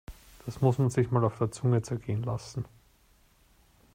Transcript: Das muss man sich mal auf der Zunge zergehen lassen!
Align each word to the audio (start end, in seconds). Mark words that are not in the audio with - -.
Das 0.47 0.61
muss 0.61 0.79
man 0.79 0.89
sich 0.89 1.11
mal 1.11 1.23
auf 1.23 1.37
der 1.37 1.51
Zunge 1.51 1.83
zergehen 1.83 2.23
lassen! 2.23 2.65